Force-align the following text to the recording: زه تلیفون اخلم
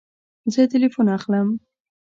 زه 0.53 0.61
تلیفون 0.71 1.07
اخلم 1.17 1.47